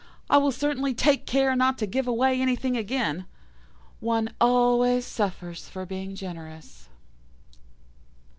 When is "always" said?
4.41-5.05